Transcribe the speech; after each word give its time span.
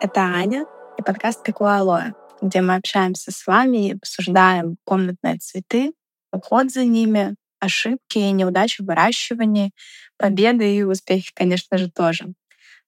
Это 0.00 0.20
Аня 0.20 0.64
и 0.96 1.02
подкаст 1.02 1.42
«Какое 1.42 1.78
алоэ», 1.78 2.12
где 2.40 2.60
мы 2.60 2.76
общаемся 2.76 3.32
с 3.32 3.44
вами 3.48 3.88
и 3.88 3.94
обсуждаем 3.94 4.76
комнатные 4.84 5.38
цветы, 5.38 5.92
уход 6.32 6.70
за 6.70 6.84
ними, 6.84 7.34
ошибки 7.58 8.18
и 8.18 8.30
неудачи 8.30 8.80
в 8.80 8.86
выращивании, 8.86 9.72
победы 10.16 10.72
и 10.72 10.84
успехи, 10.84 11.32
конечно 11.34 11.78
же, 11.78 11.90
тоже. 11.90 12.26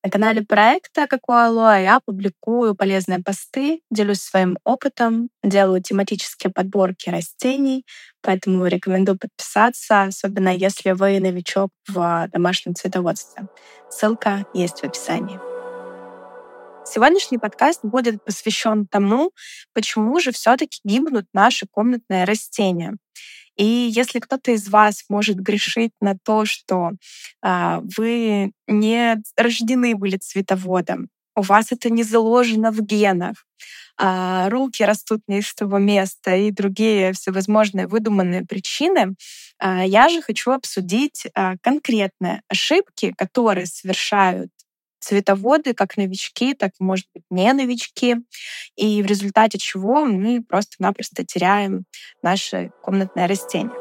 На 0.05 0.11
канале 0.11 0.43
проекта 0.43 1.09
«Какое 1.09 1.47
алоэ» 1.47 1.83
я 1.83 1.99
публикую 1.99 2.77
полезные 2.77 3.19
посты, 3.19 3.81
делюсь 3.91 4.21
своим 4.21 4.57
опытом, 4.63 5.31
делаю 5.43 5.83
тематические 5.83 6.53
подборки 6.53 7.11
растений, 7.11 7.85
поэтому 8.23 8.67
рекомендую 8.67 9.19
подписаться, 9.19 10.05
особенно 10.05 10.55
если 10.55 10.93
вы 10.93 11.19
новичок 11.19 11.71
в 11.89 12.29
домашнем 12.33 12.77
цветоводстве. 12.77 13.49
Ссылка 13.91 14.47
есть 14.55 14.79
в 14.79 14.85
описании. 14.85 15.50
Сегодняшний 16.85 17.39
подкаст 17.39 17.81
будет 17.85 18.25
посвящен 18.25 18.87
тому, 18.87 19.33
почему 19.75 20.19
же 20.19 20.33
все-таки 20.33 20.81
гибнут 20.83 21.27
наши 21.33 21.67
комнатные 21.71 22.25
растения. 22.25 22.97
И 23.57 23.65
если 23.65 24.19
кто-то 24.19 24.53
из 24.53 24.69
вас 24.69 25.05
может 25.09 25.37
грешить 25.37 25.93
на 26.01 26.17
то, 26.17 26.47
что 26.47 26.93
а, 27.43 27.83
вы 27.97 28.53
не 28.67 29.23
рождены 29.37 29.95
были 29.95 30.17
цветоводом, 30.17 31.09
у 31.37 31.43
вас 31.43 31.71
это 31.71 31.91
не 31.91 32.03
заложено 32.03 32.73
в 32.73 32.81
генах, 32.81 33.45
а, 33.99 34.49
руки 34.49 34.83
растут 34.83 35.21
не 35.29 35.41
из 35.41 35.55
того 35.55 35.79
места 35.79 36.35
и 36.35 36.51
другие 36.51 37.13
всевозможные 37.13 37.87
выдуманные 37.87 38.47
причины, 38.47 39.15
а, 39.59 39.85
я 39.85 40.09
же 40.09 40.23
хочу 40.23 40.53
обсудить 40.53 41.27
а, 41.35 41.57
конкретные 41.61 42.43
ошибки, 42.49 43.13
которые 43.17 43.67
совершают 43.67 44.51
цветоводы, 45.01 45.75
как 45.75 45.97
новички, 45.97 46.55
так 46.55 46.73
может 46.79 47.07
быть, 47.15 47.25
не 47.31 47.53
новички, 47.53 48.17
и 48.77 49.03
в 49.03 49.07
результате 49.07 49.59
чего 49.59 50.05
мы 50.05 50.43
просто-напросто 50.43 51.25
теряем 51.25 51.85
наши 52.23 52.71
комнатные 52.83 53.27
растения. 53.27 53.73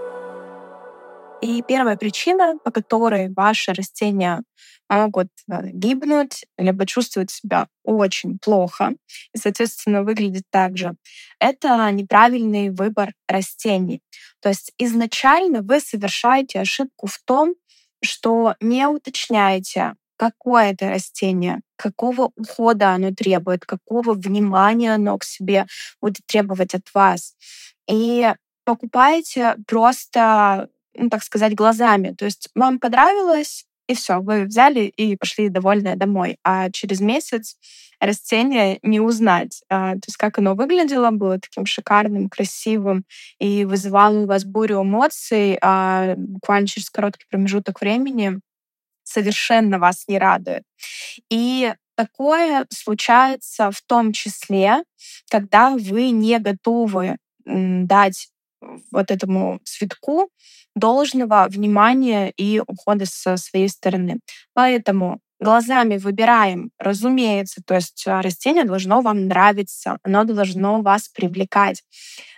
И 1.42 1.62
первая 1.62 1.96
причина, 1.96 2.58
по 2.64 2.72
которой 2.72 3.32
ваши 3.34 3.72
растения 3.72 4.44
могут 4.90 5.28
э, 5.50 5.70
гибнуть, 5.72 6.46
либо 6.58 6.86
чувствовать 6.86 7.32
себя 7.32 7.68
очень 7.84 8.40
плохо 8.40 8.94
и, 9.34 9.38
соответственно, 9.38 10.04
выглядеть 10.04 10.46
так 10.50 10.78
же, 10.78 10.96
это 11.40 11.90
неправильный 11.92 12.72
выбор 12.72 13.14
растений. 13.28 14.02
То 14.42 14.50
есть 14.50 14.74
изначально 14.78 15.62
вы 15.62 15.80
совершаете 15.80 16.60
ошибку 16.60 17.08
в 17.08 17.20
том, 17.24 17.54
что 18.04 18.56
не 18.60 18.86
уточняете, 18.88 19.94
какое 20.20 20.72
это 20.72 20.90
растение, 20.90 21.62
какого 21.78 22.32
ухода 22.36 22.90
оно 22.90 23.12
требует, 23.12 23.66
какого 23.66 24.14
внимания 24.14 24.94
оно 24.96 25.18
к 25.18 25.24
себе 25.24 25.66
будет 26.02 26.26
требовать 26.28 26.76
от 26.76 26.94
вас. 26.94 27.36
И 27.90 28.30
покупаете 28.66 29.56
просто, 29.66 30.68
ну, 30.94 31.10
так 31.10 31.24
сказать, 31.24 31.56
глазами. 31.56 32.14
То 32.18 32.26
есть 32.26 32.50
вам 32.54 32.80
понравилось, 32.80 33.66
и 33.88 33.96
все, 33.96 34.20
вы 34.20 34.44
взяли 34.44 34.82
и 34.82 35.16
пошли 35.16 35.48
довольные 35.48 35.96
домой. 35.96 36.38
А 36.44 36.70
через 36.70 37.00
месяц 37.00 37.56
растение 38.02 38.80
не 38.84 39.00
узнать. 39.00 39.64
А, 39.70 39.94
то 39.94 40.02
есть 40.06 40.18
как 40.18 40.38
оно 40.38 40.54
выглядело, 40.54 41.12
было 41.12 41.40
таким 41.40 41.66
шикарным, 41.66 42.30
красивым 42.30 43.06
и 43.40 43.64
вызывало 43.64 44.20
у 44.20 44.26
вас 44.26 44.44
бурю 44.44 44.84
эмоций, 44.84 45.58
а 45.62 46.16
буквально 46.18 46.68
через 46.68 46.90
короткий 46.90 47.26
промежуток 47.30 47.80
времени 47.80 48.42
совершенно 49.10 49.80
вас 49.80 50.06
не 50.08 50.18
радует. 50.18 50.64
И 51.30 51.74
такое 51.96 52.66
случается 52.70 53.72
в 53.72 53.82
том 53.82 54.14
числе, 54.14 54.84
когда 55.30 55.72
вы 55.72 56.12
не 56.12 56.40
готовы 56.40 57.18
дать 57.46 58.30
вот 58.92 59.12
этому 59.12 59.60
цветку 59.64 60.30
должного 60.76 61.48
внимания 61.50 62.32
и 62.38 62.62
ухода 62.66 63.06
со 63.06 63.38
своей 63.38 63.70
стороны. 63.70 64.20
Поэтому 64.54 65.20
глазами 65.40 65.98
выбираем, 65.98 66.72
разумеется, 66.78 67.62
то 67.66 67.76
есть 67.76 68.06
а, 68.06 68.22
растение 68.22 68.66
должно 68.66 69.02
вам 69.02 69.28
нравиться, 69.28 69.98
оно 70.04 70.26
должно 70.26 70.82
вас 70.82 71.08
привлекать. 71.08 71.84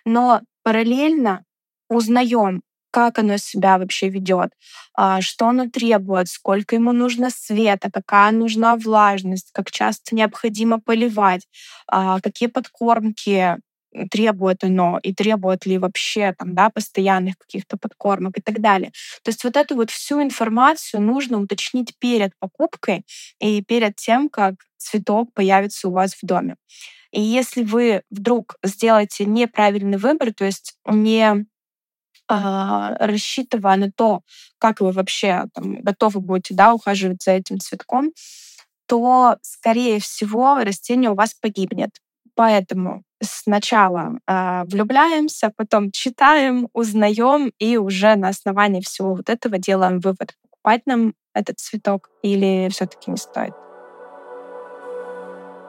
Но 0.06 0.42
параллельно 0.64 1.44
узнаем, 1.90 2.62
как 2.91 3.19
оно 3.19 3.38
себя 3.38 3.78
вообще 3.78 4.09
ведет, 4.09 4.52
а, 4.94 5.22
что 5.22 5.47
оно 5.47 5.69
требует, 5.69 6.28
сколько 6.28 6.75
ему 6.75 6.91
нужно 6.91 7.29
света, 7.29 7.90
какая 7.91 8.31
нужна 8.31 8.75
влажность, 8.75 9.52
как 9.53 9.72
часто 9.72 10.16
необходимо 10.16 10.79
поливать, 10.79 11.47
а, 11.88 12.19
какие 12.22 12.50
подкормки 12.50 13.57
требует 14.09 14.63
оно 14.63 15.00
и 15.03 15.13
требует 15.13 15.66
ли 15.66 15.78
вообще 15.78 16.34
там, 16.38 16.56
да, 16.56 16.69
постоянных 16.69 17.38
каких-то 17.38 17.78
подкормок 17.78 18.38
и 18.38 18.41
так 18.41 18.62
далее. 18.62 18.91
То 19.23 19.29
есть 19.29 19.44
вот 19.44 19.58
эту 19.58 19.75
вот 19.75 19.91
всю 19.91 20.22
информацию 20.22 21.02
нужно 21.02 21.40
уточнить 21.40 21.94
перед 22.00 22.31
покупкой 22.40 23.06
и 23.40 23.62
перед 23.63 23.96
тем, 23.96 24.29
как 24.29 24.56
цветок 24.78 25.34
появится 25.34 25.90
у 25.90 25.91
вас 25.91 26.13
в 26.13 26.25
доме. 26.25 26.56
И 27.12 27.22
если 27.22 27.63
вы 27.63 28.03
вдруг 28.09 28.56
сделаете 28.63 29.25
неправильный 29.25 29.97
выбор, 29.97 30.34
то 30.34 30.46
есть 30.46 30.75
не 30.85 31.46
рассчитывая 33.00 33.78
на 33.78 33.92
то, 33.92 34.22
как 34.58 34.81
вы 34.81 34.92
вообще 34.92 35.46
там, 35.53 35.81
готовы 35.81 36.19
будете 36.19 36.53
да, 36.53 36.74
ухаживать 36.74 37.24
за 37.24 37.31
этим 37.31 37.59
цветком, 37.59 38.12
то, 38.88 39.38
скорее 39.42 40.00
всего, 40.00 40.59
растение 40.64 41.12
у 41.12 41.16
вас 41.16 41.34
погибнет. 41.34 41.91
Поэтому 42.36 43.03
сначала 43.22 44.20
э, 44.28 44.64
влюбляемся, 44.66 45.52
потом 45.56 45.91
читаем, 45.91 46.70
узнаем 46.74 47.52
и 47.59 47.78
уже 47.78 48.16
на 48.16 48.30
основании 48.30 48.81
всего 48.81 49.16
вот 49.16 49.30
этого 49.30 49.58
делаем 49.58 50.00
вывод, 50.00 50.36
покупать 50.41 50.81
нам 50.86 51.14
этот 51.34 51.59
цветок 51.59 52.09
или 52.24 52.70
все-таки 52.70 53.12
не 53.12 53.18
стоит. 53.18 53.53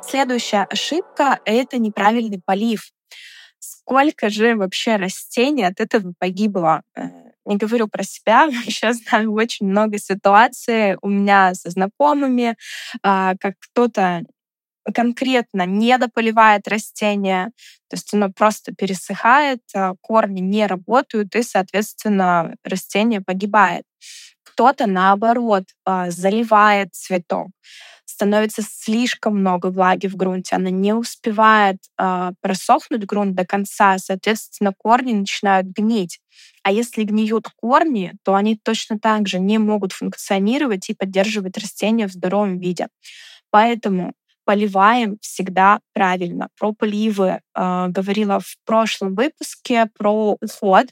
Следующая 0.03 0.67
ошибка— 0.69 1.39
это 1.45 1.79
неправильный 1.79 2.41
полив 2.45 2.91
сколько 3.63 4.29
же 4.31 4.57
вообще 4.57 4.97
растений 4.97 5.65
от 5.65 5.81
этого 5.81 6.13
погибло. 6.19 6.83
Э, 6.97 7.09
не 7.45 7.57
говорю 7.57 7.89
про 7.89 8.03
себя, 8.03 8.49
сейчас 8.65 8.99
знаю 8.99 9.33
очень 9.33 9.67
много 9.67 9.99
ситуаций 9.99 10.97
у 11.03 11.09
меня 11.09 11.55
со 11.55 11.71
знакомыми, 11.71 12.57
а, 13.03 13.35
как 13.41 13.55
кто-то 13.59 14.25
конкретно 14.95 15.65
не 15.65 15.97
дополивает 15.97 16.67
растение, 16.67 17.47
то 17.89 17.97
есть 17.97 18.13
оно 18.15 18.33
просто 18.33 18.75
пересыхает, 18.75 19.61
а, 19.75 19.95
корни 20.01 20.41
не 20.41 20.67
работают, 20.67 21.35
и, 21.37 21.43
соответственно, 21.43 22.57
растение 22.65 23.21
погибает. 23.21 23.85
Кто-то, 24.43 24.87
наоборот, 24.87 25.65
а, 25.85 26.11
заливает 26.11 26.95
цветок 26.95 27.49
становится 28.23 28.63
слишком 28.63 29.41
много 29.41 29.67
влаги 29.67 30.07
в 30.07 30.15
грунте, 30.15 30.55
она 30.55 30.71
не 30.71 30.93
успевает 30.93 31.79
э, 31.99 32.31
просохнуть 32.41 33.05
грунт 33.05 33.35
до 33.35 33.45
конца, 33.45 33.99
соответственно, 33.99 34.73
корни 34.79 35.13
начинают 35.13 35.67
гнить. 35.67 36.21
А 36.63 36.71
если 36.71 37.03
гниют 37.03 37.49
корни, 37.57 38.13
то 38.25 38.37
они 38.37 38.57
точно 38.57 39.01
так 39.01 39.27
же 39.27 39.41
не 39.41 39.59
могут 39.59 39.93
функционировать 39.93 40.89
и 40.89 40.95
поддерживать 40.95 41.59
растения 41.59 42.07
в 42.07 42.13
здоровом 42.13 42.61
виде. 42.61 42.87
Поэтому 43.51 44.13
поливаем 44.45 45.19
всегда 45.21 45.81
правильно. 45.93 46.49
Про 46.57 46.73
поливы 46.73 47.41
э, 47.57 47.87
говорила 47.89 48.39
в 48.39 48.57
прошлом 48.65 49.17
выпуске, 49.17 49.87
про 49.99 50.37
уход. 50.41 50.87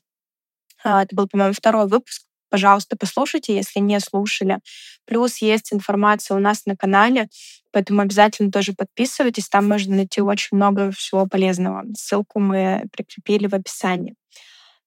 Э, 0.85 1.03
это 1.03 1.15
был, 1.15 1.29
по-моему, 1.29 1.55
второй 1.55 1.87
выпуск 1.87 2.25
пожалуйста, 2.51 2.97
послушайте, 2.99 3.55
если 3.55 3.81
не 3.81 3.99
слушали. 4.01 4.59
Плюс 5.07 5.39
есть 5.39 5.73
информация 5.73 6.37
у 6.37 6.41
нас 6.41 6.67
на 6.67 6.77
канале, 6.77 7.29
поэтому 7.73 8.03
обязательно 8.03 8.51
тоже 8.51 8.73
подписывайтесь. 8.73 9.49
Там 9.49 9.69
можно 9.69 9.97
найти 9.97 10.21
очень 10.21 10.57
много 10.57 10.91
всего 10.91 11.27
полезного. 11.27 11.85
Ссылку 11.97 12.41
мы 12.41 12.85
прикрепили 12.93 13.47
в 13.47 13.55
описании. 13.55 14.15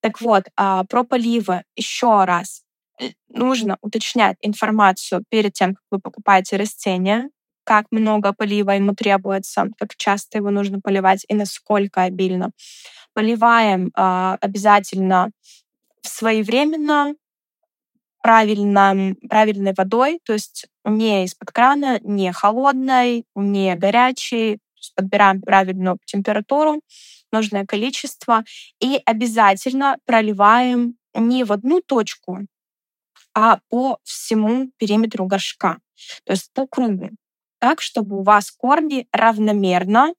Так 0.02 0.22
вот, 0.22 0.44
а, 0.58 0.84
про 0.84 1.04
поливы 1.04 1.64
еще 1.76 2.26
раз. 2.26 2.64
Э, 3.00 3.12
нужно 3.30 3.78
уточнять 3.82 4.38
информацию 4.42 5.24
перед 5.30 5.54
тем, 5.54 5.76
как 5.76 5.84
вы 5.92 6.00
покупаете 6.00 6.58
растение, 6.58 7.30
как 7.64 7.86
много 7.92 8.34
полива 8.34 8.72
ему 8.72 8.94
требуется, 8.94 9.70
как 9.80 9.96
часто 9.96 10.38
его 10.38 10.52
нужно 10.52 10.80
поливать 10.82 11.26
и 11.28 11.34
насколько 11.34 12.04
обильно. 12.04 12.52
Поливаем 13.14 13.92
э, 13.96 14.38
обязательно 14.42 15.32
своевременно, 16.02 17.14
правильно, 18.24 19.16
правильной 19.30 19.74
водой, 19.78 20.20
то 20.24 20.32
есть 20.32 20.66
не 20.86 21.26
из-под 21.26 21.52
крана, 21.52 22.00
не 22.04 22.32
холодной, 22.32 23.26
не 23.36 23.76
горячей, 23.76 24.60
подбираем 24.96 25.42
правильную 25.42 25.98
температуру, 26.06 26.82
нужное 27.34 27.66
количество 27.66 28.46
и 28.80 29.02
обязательно 29.06 29.98
проливаем 30.06 30.96
не 31.14 31.44
в 31.44 31.52
одну 31.52 31.82
точку, 31.82 32.40
а 33.36 33.60
по 33.70 33.98
всему 34.04 34.72
периметру 34.78 35.26
горшка, 35.26 35.80
то 36.24 36.32
есть 36.32 36.50
по 36.54 36.66
кругу. 36.66 37.10
так, 37.60 37.82
чтобы 37.82 38.20
у 38.20 38.24
вас 38.24 38.52
корни 38.52 39.06
равномерно 39.12 40.14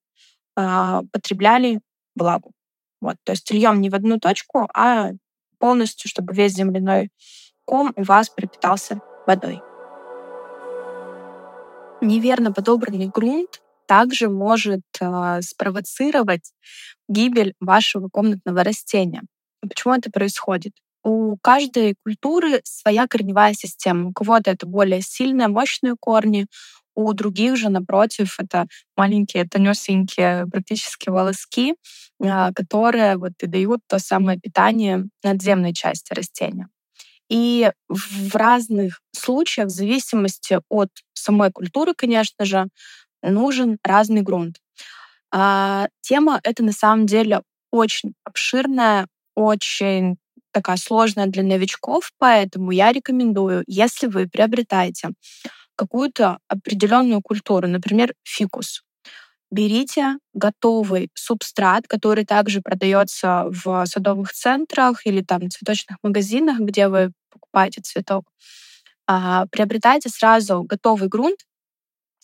э, 0.57 1.01
потребляли 1.11 1.81
влагу. 2.15 2.53
Вот, 3.01 3.17
то 3.25 3.33
есть 3.33 3.51
льем 3.51 3.81
не 3.81 3.89
в 3.89 3.95
одну 3.95 4.19
точку, 4.19 4.69
а 4.75 5.13
полностью, 5.59 6.11
чтобы 6.11 6.35
весь 6.35 6.53
земляной 6.53 7.09
ком 7.65 7.93
у 7.97 8.03
вас 8.03 8.29
пропитался 8.29 9.01
водой. 9.27 9.63
Неверно 12.01 12.53
подобранный 12.53 13.09
грунт 13.09 13.63
также 13.87 14.29
может 14.29 14.83
э, 15.01 15.41
спровоцировать 15.43 16.53
гибель 17.09 17.55
вашего 17.61 18.09
комнатного 18.09 18.63
растения. 18.65 19.23
Почему 19.61 19.95
это 19.95 20.11
происходит? 20.11 20.73
У 21.03 21.37
каждой 21.37 21.97
культуры 22.03 22.61
своя 22.65 23.07
корневая 23.07 23.53
система. 23.55 24.09
У 24.09 24.13
кого-то 24.13 24.51
это 24.51 24.67
более 24.67 25.03
сильные, 25.03 25.49
мощные 25.49 25.97
корни, 25.99 26.47
у 26.95 27.13
других 27.13 27.57
же, 27.57 27.71
напротив, 27.71 28.37
это 28.39 28.67
маленькие, 28.97 29.45
тонюсенькие 29.49 30.47
практически 30.47 31.09
волоски, 31.09 31.75
э, 32.23 32.53
которые 32.55 33.17
вот 33.17 33.33
и 33.41 33.47
дают 33.47 33.81
то 33.89 33.99
самое 33.99 34.39
питание 34.39 35.05
надземной 35.23 35.75
части 35.75 36.13
растения. 36.13 36.69
И 37.31 37.71
в 37.89 38.37
разных 38.37 39.01
случаях, 39.13 39.69
в 39.69 39.71
зависимости 39.71 40.61
от 40.69 40.91
самой 41.15 41.51
культуры, 41.51 41.95
конечно 41.95 42.45
же, 42.45 42.69
нужен 43.23 43.79
разный 43.83 44.23
грунт. 44.23 44.59
А, 45.33 45.89
тема 46.01 46.41
эта 46.45 46.63
на 46.63 46.73
самом 46.73 47.07
деле 47.07 47.43
очень 47.71 48.15
обширная, 48.25 49.09
очень 49.35 50.17
такая 50.53 50.77
сложная 50.77 51.27
для 51.27 51.43
новичков, 51.43 52.13
поэтому 52.19 52.71
я 52.71 52.93
рекомендую, 52.93 53.65
если 53.67 54.07
вы 54.07 54.29
приобретаете 54.29 55.11
какую-то 55.77 56.39
определенную 56.49 57.21
культуру, 57.21 57.67
например, 57.67 58.15
фикус, 58.23 58.83
берите 59.55 60.19
готовый 60.35 61.11
субстрат, 61.15 61.87
который 61.87 62.25
также 62.25 62.61
продается 62.61 63.45
в 63.47 63.87
садовых 63.87 64.33
центрах 64.33 65.07
или 65.07 65.23
там 65.23 65.49
цветочных 65.49 65.99
магазинах, 66.03 66.59
где 66.59 66.89
вы 66.89 67.13
покупаете 67.31 67.81
цветок. 67.81 68.25
А, 69.07 69.47
приобретайте 69.47 70.09
сразу 70.09 70.63
готовый 70.63 71.09
грунт 71.09 71.41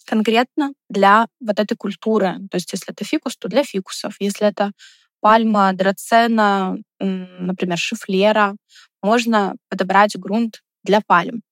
конкретно 0.06 0.72
для 0.88 1.26
вот 1.40 1.60
этой 1.60 1.76
культуры. 1.76 2.38
То 2.50 2.56
есть 2.56 2.72
если 2.72 2.92
это 2.92 3.04
фикус, 3.04 3.36
то 3.36 3.48
для 3.48 3.62
фикусов. 3.62 4.16
Если 4.18 4.46
это 4.46 4.72
пальма, 5.20 5.72
драцена, 5.72 6.76
например, 6.98 7.78
шифлера, 7.78 8.56
можно 9.02 9.54
подобрать 9.68 10.16
грунт 10.18 10.62
для 10.82 11.00
пальм. 11.00 11.42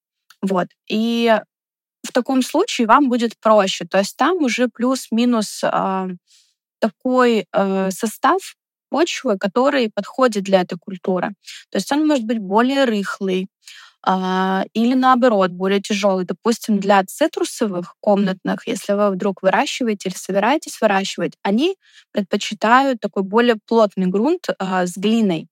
Вот. 0.43 0.69
И 0.89 1.41
в 2.07 2.13
таком 2.13 2.43
случае 2.43 2.87
вам 2.87 3.09
будет 3.09 3.39
проще. 3.41 3.85
То 3.85 3.99
есть 3.99 4.17
там 4.17 4.43
уже 4.43 4.69
плюс-минус 4.69 5.61
э, 5.65 6.09
такой 6.81 7.47
э, 7.53 7.91
состав 7.91 8.55
почвы, 8.91 9.39
который 9.39 9.91
подходит 9.95 10.45
для 10.45 10.63
этой 10.63 10.79
культуры. 10.79 11.35
То 11.71 11.79
есть 11.79 11.91
он 11.93 12.07
может 12.07 12.25
быть 12.25 12.39
более 12.39 12.85
рыхлый, 12.85 13.49
э, 14.07 14.63
или 14.73 14.95
наоборот, 14.95 15.51
более 15.51 15.81
тяжелый. 15.81 16.25
Допустим, 16.25 16.79
для 16.81 17.05
цитрусовых 17.05 17.95
комнатных, 18.01 18.67
если 18.67 18.95
вы 18.95 19.11
вдруг 19.11 19.43
выращиваете 19.43 20.09
или 20.09 20.17
собираетесь 20.17 20.81
выращивать, 20.81 21.35
они 21.43 21.77
предпочитают 22.13 23.01
такой 23.01 23.23
более 23.23 23.57
плотный 23.67 24.07
грунт 24.07 24.49
э, 24.49 24.87
с 24.87 24.97
глиной. 24.97 25.49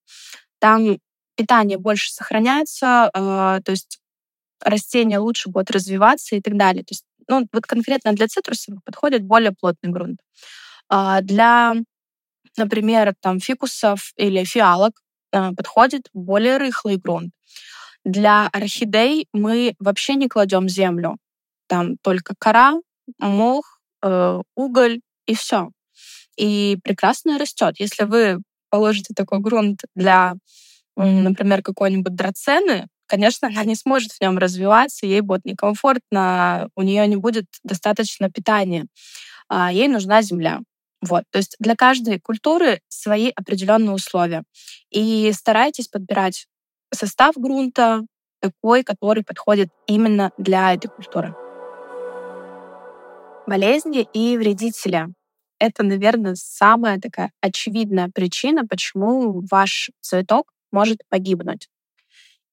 Там 0.58 0.98
питание 1.36 1.78
больше 1.78 2.10
сохраняется, 2.12 3.10
э, 3.12 3.60
то 3.64 3.70
есть 3.72 3.98
растения 4.60 5.18
лучше 5.18 5.48
будут 5.50 5.70
развиваться 5.70 6.36
и 6.36 6.40
так 6.40 6.56
далее. 6.56 6.84
То 6.84 6.92
есть, 6.92 7.04
ну, 7.28 7.46
вот 7.52 7.66
конкретно 7.66 8.12
для 8.12 8.28
цитрусовых 8.28 8.82
подходит 8.84 9.24
более 9.24 9.52
плотный 9.52 9.90
грунт. 9.90 10.20
А 10.88 11.20
для, 11.20 11.74
например, 12.56 13.14
там 13.20 13.40
фикусов 13.40 14.12
или 14.16 14.44
фиалок 14.44 15.00
а, 15.32 15.52
подходит 15.52 16.08
более 16.12 16.56
рыхлый 16.58 16.96
грунт. 16.96 17.32
Для 18.04 18.48
орхидей 18.52 19.26
мы 19.32 19.74
вообще 19.80 20.14
не 20.14 20.28
кладем 20.28 20.68
землю. 20.68 21.18
Там 21.66 21.96
только 22.02 22.34
кора, 22.38 22.74
мох, 23.18 23.80
э, 24.02 24.40
уголь 24.54 25.00
и 25.26 25.34
все. 25.34 25.70
И 26.36 26.78
прекрасно 26.84 27.38
растет. 27.38 27.74
Если 27.78 28.04
вы 28.04 28.38
положите 28.70 29.14
такой 29.14 29.40
грунт 29.40 29.80
для, 29.94 30.34
например, 30.96 31.62
какой-нибудь 31.62 32.14
драцены, 32.14 32.86
конечно, 33.06 33.48
она 33.48 33.64
не 33.64 33.74
сможет 33.74 34.12
в 34.12 34.20
нем 34.20 34.38
развиваться, 34.38 35.06
ей 35.06 35.20
будет 35.20 35.44
некомфортно, 35.44 36.68
у 36.76 36.82
нее 36.82 37.06
не 37.06 37.16
будет 37.16 37.46
достаточно 37.64 38.30
питания. 38.30 38.86
А 39.48 39.72
ей 39.72 39.88
нужна 39.88 40.22
земля. 40.22 40.60
Вот. 41.02 41.24
То 41.30 41.38
есть 41.38 41.56
для 41.58 41.76
каждой 41.76 42.20
культуры 42.20 42.80
свои 42.88 43.30
определенные 43.34 43.92
условия. 43.92 44.42
И 44.90 45.30
старайтесь 45.32 45.88
подбирать 45.88 46.46
состав 46.92 47.36
грунта 47.36 48.02
такой, 48.40 48.82
который 48.82 49.24
подходит 49.24 49.68
именно 49.86 50.32
для 50.38 50.74
этой 50.74 50.88
культуры. 50.88 51.34
Болезни 53.46 54.06
и 54.12 54.36
вредители— 54.36 55.06
это, 55.60 55.84
наверное, 55.84 56.34
самая 56.34 56.98
такая 56.98 57.30
очевидная 57.40 58.10
причина, 58.12 58.66
почему 58.66 59.42
ваш 59.48 59.90
цветок 60.00 60.52
может 60.72 60.98
погибнуть. 61.08 61.68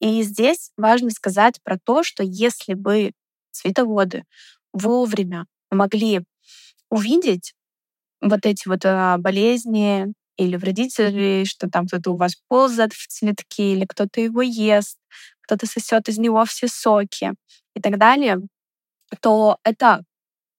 И 0.04 0.22
здесь 0.24 0.72
важно 0.76 1.12
сказать 1.12 1.62
про 1.64 1.80
то, 1.82 2.04
что 2.04 2.24
если 2.24 2.74
бы 2.74 3.14
цветоводы 3.52 4.26
вовремя 4.74 5.46
могли 5.72 6.26
увидеть 6.90 7.54
вот 8.20 8.46
эти 8.46 8.68
вот 8.68 8.82
а, 8.84 9.18
болезни 9.18 10.08
или 10.36 10.58
вредители, 10.58 11.46
что 11.46 11.70
там 11.70 11.88
кто-то 11.88 12.12
у 12.12 12.18
вас 12.18 12.36
ползает 12.50 12.92
в 12.92 13.08
цветке, 13.08 13.72
или 13.72 13.86
кто-то 13.86 14.20
его 14.20 14.42
ест, 14.42 14.98
кто-то 15.40 15.68
сосет 15.68 16.10
из 16.10 16.18
него 16.18 16.44
все 16.44 16.68
соки 16.68 17.32
и 17.74 17.80
так 17.80 17.98
далее, 17.98 18.40
то 19.22 19.58
это 19.64 20.04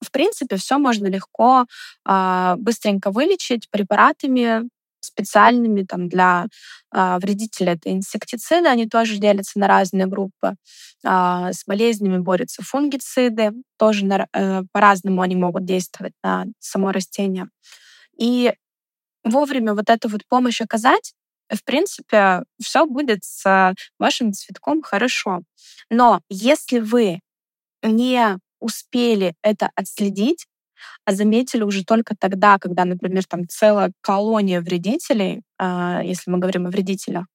в 0.00 0.11
принципе, 0.11 0.57
все 0.57 0.78
можно 0.78 1.07
легко, 1.07 1.66
а, 2.07 2.57
быстренько 2.57 3.11
вылечить 3.11 3.68
препаратами, 3.71 4.68
специальными 5.04 5.82
там, 5.82 6.08
для 6.08 6.46
э, 6.94 7.18
вредителей. 7.20 7.73
Это 7.73 7.92
инсектициды, 7.92 8.68
они 8.68 8.88
тоже 8.88 9.18
делятся 9.18 9.58
на 9.58 9.68
разные 9.68 10.06
группы. 10.06 10.54
Э, 11.04 11.50
с 11.52 11.64
болезнями 11.66 12.18
борются 12.18 12.62
фунгициды, 12.62 13.52
тоже 13.78 14.04
на, 14.04 14.26
э, 14.32 14.62
по-разному 14.73 15.23
они 15.23 15.37
могут 15.37 15.64
действовать 15.64 16.14
на 16.23 16.46
само 16.58 16.92
растение. 16.92 17.49
И 18.18 18.52
вовремя 19.25 19.75
вот 19.75 19.90
эту 19.90 20.08
вот 20.08 20.23
помощь 20.28 20.61
оказать, 20.61 21.14
в 21.50 21.62
принципе, 21.64 22.42
все 22.62 22.87
будет 22.87 23.23
с 23.23 23.75
вашим 23.99 24.32
цветком 24.32 24.82
хорошо. 24.82 25.42
Но 25.90 26.20
если 26.28 26.78
вы 26.78 27.20
не 27.82 28.38
успели 28.61 29.34
это 29.42 29.70
отследить, 29.75 30.46
а 31.04 31.12
заметили 31.12 31.62
уже 31.62 31.85
только 31.85 32.14
тогда, 32.19 32.59
когда, 32.59 32.85
например, 32.85 33.25
там 33.26 33.49
целая 33.49 33.93
колония 34.00 34.61
вредителей, 34.61 35.43
а, 35.59 36.02
если 36.02 36.31
мы 36.31 36.38
говорим 36.38 36.66
о 36.66 36.71
вредителях, 36.71 37.26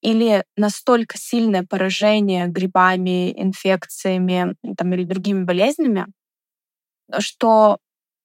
или 0.00 0.44
настолько 0.56 1.18
сильное 1.18 1.64
поражение 1.68 2.46
грибами, 2.46 3.32
инфекциями 3.40 4.54
там, 4.76 4.94
или 4.94 5.04
другими 5.04 5.44
болезнями, 5.44 6.06
что 7.18 7.78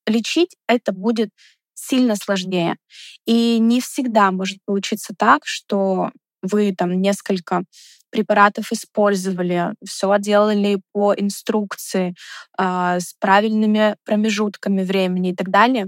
лечить 0.08 0.56
это 0.68 0.92
будет 0.94 1.30
сильно 1.74 2.16
сложнее. 2.16 2.78
И 3.26 3.60
не 3.60 3.82
всегда 3.82 4.32
может 4.32 4.60
получиться 4.66 5.14
так, 5.18 5.46
что 5.46 6.12
вы 6.44 6.76
там 6.78 7.02
несколько 7.02 7.64
препаратов 8.12 8.72
использовали, 8.72 9.74
все 9.84 10.16
делали 10.20 10.80
по 10.92 11.16
инструкции, 11.16 12.14
э, 12.60 13.00
с 13.00 13.16
правильными 13.20 13.96
промежутками 14.06 14.84
времени 14.84 15.32
и 15.32 15.36
так 15.36 15.50
далее. 15.50 15.88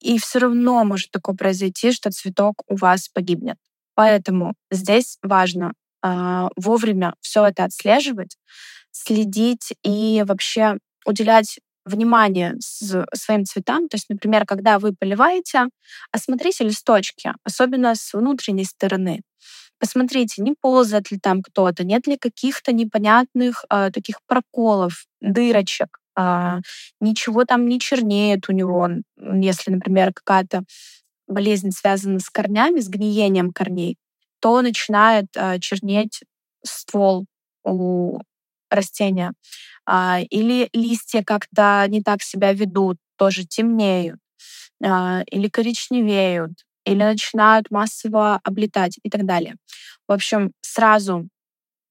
И 0.00 0.18
все 0.18 0.38
равно 0.38 0.84
может 0.84 1.10
такое 1.10 1.34
произойти, 1.34 1.90
что 1.90 2.10
цветок 2.10 2.62
у 2.68 2.76
вас 2.76 3.08
погибнет. 3.08 3.56
Поэтому 3.94 4.54
здесь 4.70 5.18
важно 5.22 5.72
э, 6.04 6.48
вовремя 6.56 7.14
все 7.20 7.44
это 7.46 7.64
отслеживать, 7.64 8.36
следить 8.92 9.72
и 9.82 10.22
вообще 10.26 10.78
уделять 11.04 11.58
внимание 11.84 12.54
своим 12.60 13.44
цветам. 13.44 13.88
То 13.88 13.96
есть, 13.96 14.10
например, 14.10 14.44
когда 14.44 14.78
вы 14.78 14.92
поливаете, 14.92 15.66
осмотрите 16.12 16.64
листочки, 16.64 17.32
особенно 17.44 17.94
с 17.94 18.12
внутренней 18.12 18.64
стороны. 18.64 19.22
Посмотрите, 19.78 20.42
не 20.42 20.54
ползает 20.58 21.10
ли 21.10 21.18
там 21.18 21.42
кто-то, 21.42 21.84
нет 21.84 22.06
ли 22.06 22.16
каких-то 22.16 22.72
непонятных 22.72 23.64
э, 23.70 23.90
таких 23.92 24.20
проколов, 24.26 25.04
дырочек, 25.20 25.98
э, 26.18 26.60
ничего 27.00 27.44
там 27.44 27.68
не 27.68 27.78
чернеет 27.78 28.48
у 28.48 28.52
него, 28.52 28.88
если, 29.18 29.70
например, 29.70 30.14
какая-то 30.14 30.64
болезнь 31.28 31.72
связана 31.72 32.20
с 32.20 32.30
корнями, 32.30 32.80
с 32.80 32.88
гниением 32.88 33.52
корней, 33.52 33.98
то 34.40 34.62
начинает 34.62 35.26
э, 35.36 35.58
чернеть 35.60 36.22
ствол 36.64 37.26
у 37.64 38.20
растения, 38.70 39.32
а, 39.86 40.20
или 40.30 40.68
листья 40.72 41.22
как-то 41.22 41.84
не 41.88 42.02
так 42.02 42.22
себя 42.22 42.52
ведут, 42.52 42.98
тоже 43.16 43.44
темнеют, 43.44 44.18
или 44.80 45.48
коричневеют, 45.48 46.64
или 46.86 47.02
начинают 47.02 47.70
массово 47.70 48.40
облетать 48.44 48.98
и 49.02 49.10
так 49.10 49.26
далее. 49.26 49.56
В 50.08 50.12
общем, 50.12 50.52
сразу 50.62 51.28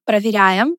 проверяем 0.06 0.78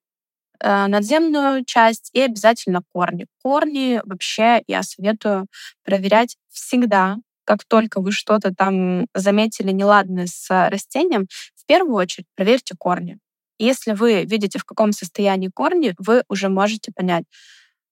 э, 0.61 0.87
надземную 0.87 1.65
часть 1.65 2.11
и 2.13 2.21
обязательно 2.21 2.81
корни. 2.93 3.27
Корни 3.43 4.01
вообще 4.05 4.63
я 4.67 4.83
советую 4.83 5.47
проверять 5.85 6.37
всегда, 6.51 7.19
как 7.45 7.65
только 7.65 8.01
вы 8.01 8.11
что-то 8.13 8.55
там 8.55 9.07
заметили 9.15 9.71
неладное 9.71 10.27
с 10.27 10.49
растением, 10.71 11.27
в 11.55 11.67
первую 11.67 11.97
очередь 11.97 12.27
проверьте 12.35 12.75
корни. 12.79 13.19
Если 13.59 13.93
вы 13.93 14.25
видите, 14.25 14.59
в 14.59 14.65
каком 14.65 14.93
состоянии 14.93 15.51
корни, 15.55 15.95
вы 15.99 16.25
уже 16.29 16.49
можете 16.49 16.93
понять, 16.93 17.25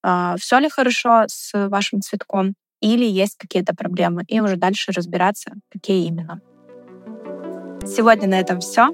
а, 0.03 0.37
все 0.37 0.59
ли 0.59 0.69
хорошо 0.69 1.25
с 1.27 1.51
вашим 1.69 2.01
цветком 2.01 2.55
или 2.81 3.05
есть 3.05 3.37
какие-то 3.37 3.75
проблемы, 3.75 4.23
и 4.27 4.39
уже 4.39 4.55
дальше 4.57 4.91
разбираться, 4.91 5.51
какие 5.71 6.07
именно. 6.07 6.41
Сегодня 7.85 8.27
на 8.27 8.39
этом 8.39 8.59
все. 8.59 8.89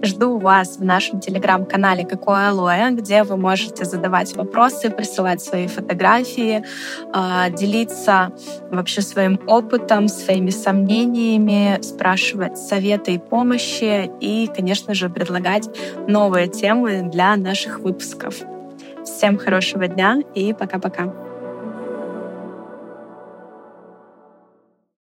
Жду 0.00 0.38
вас 0.38 0.76
в 0.76 0.84
нашем 0.84 1.18
телеграм-канале 1.18 2.06
«Какое 2.06 2.50
алоэ», 2.50 2.90
где 2.92 3.24
вы 3.24 3.36
можете 3.36 3.84
задавать 3.84 4.36
вопросы, 4.36 4.90
присылать 4.90 5.42
свои 5.42 5.66
фотографии, 5.66 6.64
а, 7.12 7.50
делиться 7.50 8.32
вообще 8.70 9.00
своим 9.00 9.40
опытом, 9.48 10.06
своими 10.06 10.50
сомнениями, 10.50 11.82
спрашивать 11.82 12.58
советы 12.58 13.14
и 13.14 13.18
помощи 13.18 14.08
и, 14.20 14.48
конечно 14.54 14.94
же, 14.94 15.10
предлагать 15.10 15.68
новые 16.06 16.46
темы 16.46 17.02
для 17.02 17.34
наших 17.34 17.80
выпусков. 17.80 18.36
Всем 19.04 19.36
хорошего 19.36 19.88
дня 19.88 20.18
и 20.34 20.52
пока-пока. 20.52 21.27